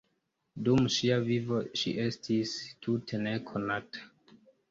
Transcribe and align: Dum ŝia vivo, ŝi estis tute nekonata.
Dum 0.67 0.79
ŝia 0.93 1.17
vivo, 1.27 1.59
ŝi 1.81 1.93
estis 2.05 2.55
tute 2.87 3.21
nekonata. 3.27 4.09